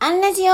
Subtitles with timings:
[0.00, 0.52] アンラジオ人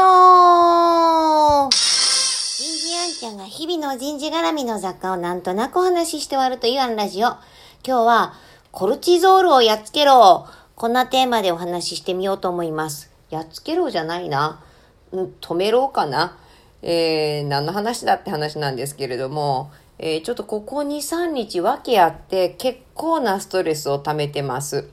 [2.79, 7.27] 事アンちゃんが日々の人事絡みの雑貨をなんとなくお話しして終わるというアンラジオ。
[7.27, 7.39] 今
[7.85, 8.33] 日は、
[8.73, 10.47] コルチゾールをやっつけろ
[10.77, 13.11] こんなテーマでお話ししてみようと思います。
[13.29, 14.65] やっつけろじゃないな。
[15.13, 16.39] 止めろかな。
[16.81, 24.89] えー、何の話だって話なんですけれども、えー、ちょっとここ2、3日訳あって結構なストレスを溜めてます。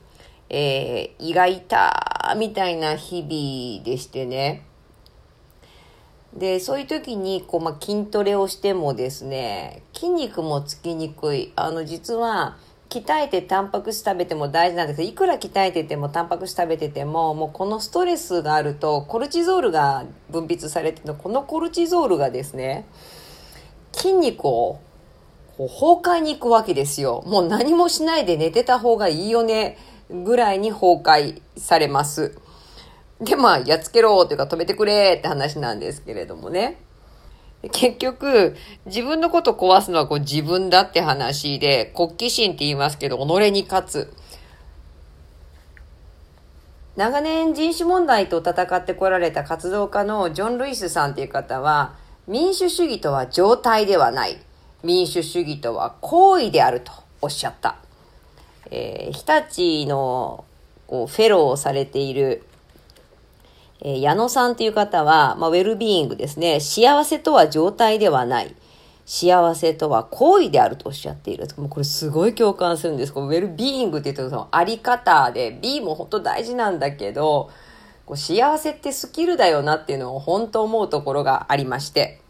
[0.52, 4.66] えー、胃が痛みたいな日々でしてね。
[6.34, 11.52] で、そういう時に、こう、まあ、筋トレをしてもですね、筋肉もつきにくい。
[11.56, 12.56] あの、実は、
[12.90, 22.86] 鍛えてタンパク質食べても大事なんですけど、いくら鍛えててもタンパク質食べてても、もうこのストレスがあると、コルチゾールが分泌されてるの、このコルチゾールがですね、
[23.92, 24.80] 筋肉を
[25.56, 27.22] こう崩壊に行くわけですよ。
[27.26, 29.78] もう何もしないで寝てた方がいいよね、
[30.12, 32.36] ぐらいに崩壊されます。
[33.20, 36.78] で、まあ、やっつけろというか止めてくれって話なんですけれどもね。
[37.70, 38.56] 結局、
[38.86, 44.12] 自分のこと壊すのはこう自分だって話で、国旗心って言いますけど、己に勝つ。
[46.96, 51.94] 長年人種問題と戦ってこられた活動家のジョン・ルイスさんっていう方は、
[52.26, 54.38] 民主主義とは状態ではない。
[54.82, 57.76] 民主主義とは行為であるとおっしゃった。
[58.74, 60.46] えー、日立の
[60.86, 62.42] こうフェローをされている、
[63.82, 66.58] えー、矢野さんという方は、まあ、ウェルビーイングですね。
[66.58, 68.56] 幸せとは状態ではない。
[69.04, 71.46] 幸せとは行為であるとおっしゃっている。
[71.58, 73.12] もうこれすごい共感するんです。
[73.12, 77.50] このウェルビーイングって言うとそのあり方で、B も本当大事なんだけど、
[78.06, 82.20] こう幸せってスキルだよなっていうのを本当思うところがありまして。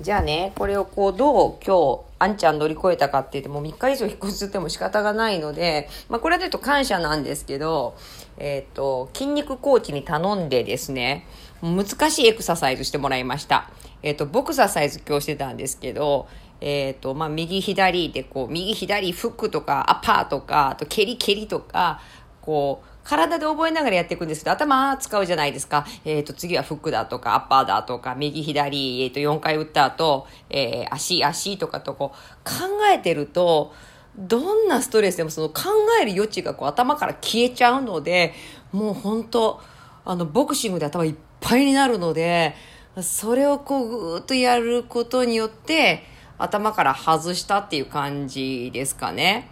[0.00, 7.96] じゃあね、これをこうどう今日、あんちゃん乗り越えたかって言っても3日以上引っ越しっても仕方がないので、まあこれだと感謝なんですけど、
[8.38, 11.26] えっ、ー、と、筋肉コーチに頼んでですね、
[11.62, 13.70] 難しいエクササイズしてもらいました。
[14.02, 16.28] えっ、ー、と、ボクササイズ今日してたんですけど、
[16.60, 22.00] えっ、ー、と、まあ右左でこう、右左フックとかアパーとか、あと蹴り蹴りとか、
[22.40, 25.86] こう、体で覚えながらやっていくんですけど、頭使うじゃないですか。
[26.04, 33.72] えっ、ー、と、次はフックだとか、アッパーだとか、右左、えっ、ー、と、4回打った後、えー、足、足とかとこう、考えてると、
[34.16, 35.62] どんなストレスでもその考
[36.00, 38.32] える余地がこう頭から消えちゃうので、
[38.72, 39.60] もう本当
[40.04, 42.54] あの、ボクシングで頭いっぱいになるので、
[43.00, 46.04] それをこう、ぐーっとやることによって、
[46.38, 49.48] 頭から外したっていう感じですかね。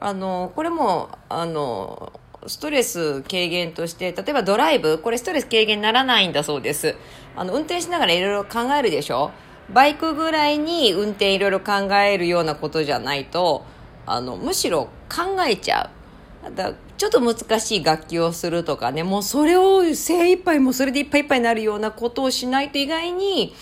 [0.00, 2.12] あの、これも、あの、
[2.46, 6.96] ストレス軽減として、例えばドライブ、これストレス軽減にならないんだそうです。
[7.36, 9.30] あの、運転しながらいろいろ考えるでしょ？
[9.70, 13.64] バイクぐらいに運転いろいろ考えるようなことじゃないと、
[14.06, 15.90] あの、むしろ考えちゃ
[16.44, 16.54] う。
[16.54, 23.54] だちょっと難しい楽器をするとかね、もうそれを精一杯もそれでいっぱいいっぱいになるようなことをしないと意外に、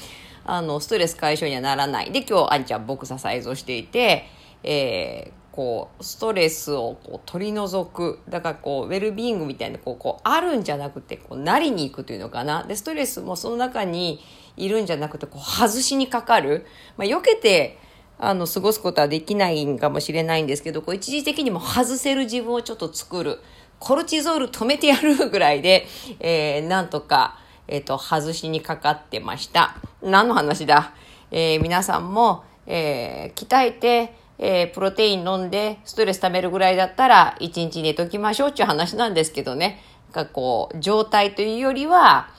[0.44, 2.10] あの、ストレス解消にはならない。
[2.10, 4.24] で、今日、あんちゃんボクササイズをしていて、
[4.62, 8.21] えー、こう、ストレスをこう取り除く。
[8.31, 12.62] だからこう、ウェルビーイングみたいな、こう、こう、あるんじゃなくて、こう、なりに行くというのかな。
[12.62, 14.25] で、ストレスもその中に
[14.56, 16.65] いるんじゃなくて、こう、外しにかかる。
[16.97, 17.78] まあ、避けて、
[18.19, 23.41] あの、過ごすことはできないんかもしれないんですけど、こう、一時的にも外せる自分をちょっと作る。
[23.78, 25.87] コルチゾール止めてやるぐらいで、
[26.20, 27.38] えー、なんとか、
[27.69, 29.76] えっ、ー、と、外しにかかってました。
[30.00, 30.94] 何の話だ？
[31.31, 39.82] えー、皆さんも、えー、鍛えて、えー、プロテイン飲んでストレス溜めるぐらいだったら一日寝ときましょうっていう話なんですけどね。
[40.12, 42.30] がこう、状態というよりは、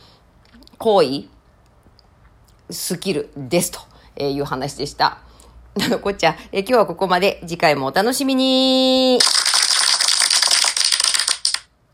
[0.77, 1.23] 行為、
[2.69, 3.79] スキルですと
[4.23, 5.19] いう話でした。
[5.75, 7.39] なのこっちゃん、え、今日はここまで。
[7.47, 9.19] 次回もお楽しみに